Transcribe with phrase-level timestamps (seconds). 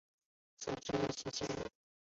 [0.57, 1.71] 治所在齐熙县。